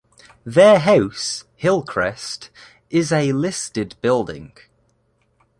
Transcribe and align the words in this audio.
Their 0.47 0.79
house, 0.79 1.43
Hillcrest, 1.57 2.49
is 2.89 3.11
a 3.11 3.33
listed 3.33 3.95
building. 4.01 4.53